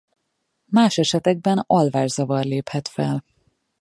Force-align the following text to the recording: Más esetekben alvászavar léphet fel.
Más 0.65 0.97
esetekben 0.97 1.63
alvászavar 1.67 2.43
léphet 2.45 2.87
fel. 2.87 3.25